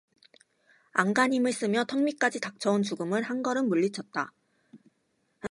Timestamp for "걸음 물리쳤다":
3.43-4.33